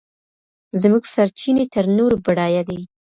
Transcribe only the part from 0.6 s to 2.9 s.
زموږ سرچينې تر نورو بډايه دي.